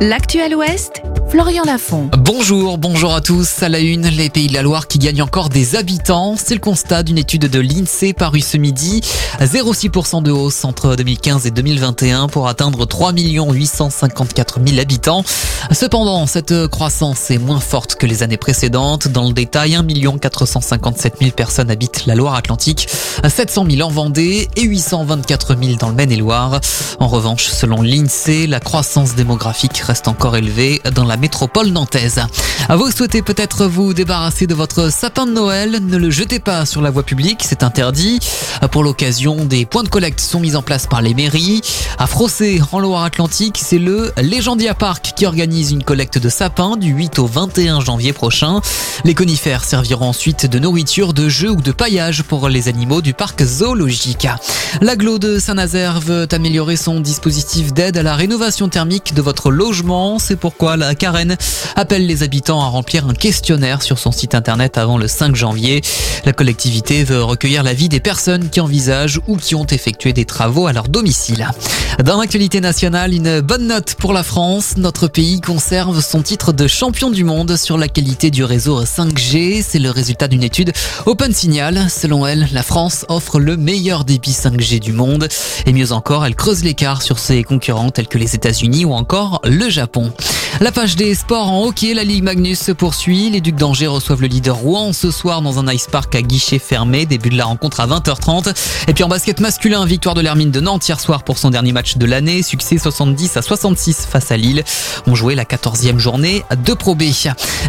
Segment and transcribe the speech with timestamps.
[0.00, 1.00] L'actuel Ouest,
[1.36, 2.08] Florian Lafont.
[2.16, 3.62] Bonjour, bonjour à tous.
[3.62, 6.34] À la une, les Pays de la Loire qui gagnent encore des habitants.
[6.42, 9.02] C'est le constat d'une étude de l'INSEE parue ce midi.
[9.42, 15.24] 0,6% de hausse entre 2015 et 2021 pour atteindre 3 854 000 habitants.
[15.72, 19.08] Cependant, cette croissance est moins forte que les années précédentes.
[19.08, 19.84] Dans le détail, 1
[20.18, 22.88] 457 000 personnes habitent la Loire-Atlantique,
[23.28, 26.62] 700 000 en Vendée et 824 000 dans le Maine-et-Loire.
[26.98, 32.20] En revanche, selon l'INSEE, la croissance démographique reste encore élevée dans la métropole nantaise.
[32.70, 36.82] Vous souhaitez peut-être vous débarrasser de votre sapin de Noël, ne le jetez pas sur
[36.82, 38.20] la voie publique, c'est interdit.
[38.70, 41.62] Pour l'occasion, des points de collecte sont mis en place par les mairies.
[41.98, 46.90] À Frossé, en Loire-Atlantique, c'est le Légendia Park qui organise une collecte de sapins du
[46.92, 48.60] 8 au 21 janvier prochain.
[49.04, 53.14] Les conifères serviront ensuite de nourriture, de jeux ou de paillage pour les animaux du
[53.14, 54.28] parc zoologique.
[54.80, 60.18] L'aglo de Saint-Nazaire veut améliorer son dispositif d'aide à la rénovation thermique de votre logement.
[60.18, 61.36] C'est pourquoi la Carène
[61.76, 65.80] appelle les habitants à remplir un questionnaire sur son site internet avant le 5 janvier.
[66.24, 70.66] La collectivité veut recueillir l'avis des personnes qui envisagent ou qui ont effectué des travaux
[70.66, 71.48] à leur domicile.
[72.02, 74.74] Dans l'actualité nationale, une bonne note pour la France.
[74.78, 79.64] Notre pays conserve son titre de champion du monde sur la qualité du réseau 5G.
[79.64, 80.72] C'est le résultat d'une étude
[81.06, 81.86] Open Signal.
[81.88, 85.28] Selon elle, la France offre le meilleur débit 5G du monde.
[85.66, 89.40] Et mieux encore, elle creuse l'écart sur ses concurrents tels que les États-Unis ou encore
[89.44, 90.12] le Japon.
[90.60, 93.28] La page des sports en hockey, la Ligue Magnus se poursuit.
[93.28, 96.58] Les Ducs d'Angers reçoivent le leader Rouen ce soir dans un ice park à guichet
[96.58, 97.04] fermé.
[97.04, 98.54] Début de la rencontre à 20h30.
[98.88, 101.72] Et puis en basket masculin, victoire de l'Hermine de Nantes hier soir pour son dernier
[101.72, 102.42] match de l'année.
[102.42, 104.64] Succès 70 à 66 face à Lille.
[105.06, 107.02] On jouait la 14e journée de Pro B.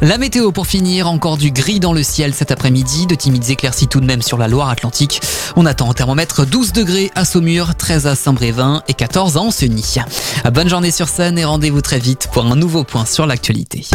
[0.00, 3.06] La météo pour finir, encore du gris dans le ciel cet après-midi.
[3.06, 5.20] De timides éclaircies tout de même sur la Loire-Atlantique.
[5.56, 9.96] On attend un thermomètre 12 degrés à Saumur, 13 à Saint-Brévin et 14 à Ancenis.
[10.52, 12.54] Bonne journée sur scène et rendez-vous très vite pour un
[12.84, 13.86] point sur l'actualité.